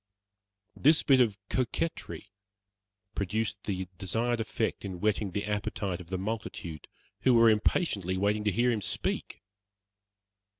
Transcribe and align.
This 0.75 1.03
bit 1.03 1.21
of 1.21 1.37
coquetry 1.47 2.31
produced 3.13 3.65
the 3.65 3.87
desired 3.99 4.39
effect 4.39 4.83
in 4.83 4.99
whetting 4.99 5.29
the 5.29 5.45
appetite 5.45 6.01
of 6.01 6.07
the 6.07 6.17
multitude, 6.17 6.87
who 7.19 7.35
were 7.35 7.51
impatiently 7.51 8.17
waiting 8.17 8.43
to 8.45 8.51
hear 8.51 8.71
him 8.71 8.81
speak. 8.81 9.43